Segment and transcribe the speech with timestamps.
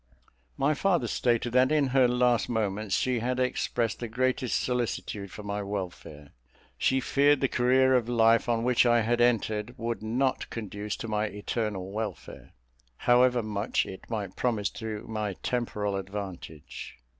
[0.57, 5.43] My father stated that in her last moments she had expressed the greatest solicitude for
[5.43, 6.31] my welfare.
[6.75, 11.07] She feared the career of life on which I had entered would not conduce to
[11.07, 12.53] my eternal welfare,
[12.97, 16.97] however much it might promise to my temporal advantage.